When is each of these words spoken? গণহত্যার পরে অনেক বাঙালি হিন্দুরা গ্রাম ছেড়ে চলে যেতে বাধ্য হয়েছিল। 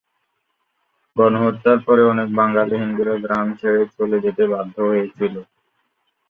গণহত্যার 1.15 1.79
পরে 1.87 2.01
অনেক 2.11 2.27
বাঙালি 2.35 2.75
হিন্দুরা 2.81 3.15
গ্রাম 3.23 3.47
ছেড়ে 3.59 3.81
চলে 3.97 4.17
যেতে 4.25 4.43
বাধ্য 4.53 4.75
হয়েছিল। 4.89 5.35